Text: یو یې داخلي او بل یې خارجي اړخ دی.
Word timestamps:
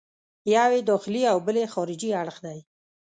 یو 0.55 0.69
یې 0.75 0.81
داخلي 0.91 1.21
او 1.31 1.37
بل 1.45 1.55
یې 1.61 1.67
خارجي 1.73 2.09
اړخ 2.21 2.37
دی. 2.45 2.59